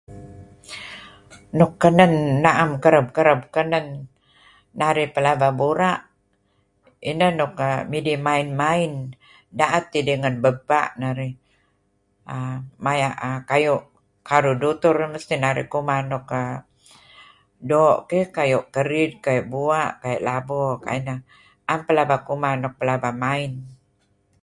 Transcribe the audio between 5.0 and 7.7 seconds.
pelaba bura' ineh nuk